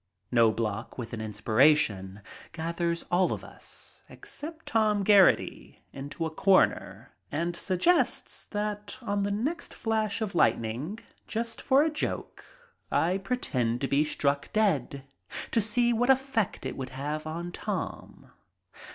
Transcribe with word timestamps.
Knobloch, 0.31 0.97
with 0.97 1.13
an 1.13 1.21
inspiration, 1.21 2.21
gathers 2.53 3.05
all 3.11 3.31
of 3.31 3.43
us, 3.43 4.01
except 4.09 4.65
Tom 4.65 5.03
Geraghty, 5.03 5.83
into 5.93 6.25
a 6.25 6.31
corner 6.31 7.11
and 7.31 7.55
suggests 7.55 8.47
that 8.47 8.97
on 9.03 9.21
the 9.21 9.29
next 9.29 9.75
flash 9.75 10.19
of 10.19 10.33
lightning, 10.33 10.97
just 11.27 11.61
for 11.61 11.83
a 11.83 11.91
joke, 11.91 12.43
I 12.91 13.19
pretend 13.19 13.79
to 13.81 13.87
be 13.87 14.03
struck 14.03 14.51
dead, 14.51 15.03
to 15.51 15.61
see 15.61 15.93
what 15.93 16.09
effect 16.09 16.65
it 16.65 16.75
would 16.75 16.89
have 16.97 17.27
on 17.27 17.51
Tom. 17.51 18.31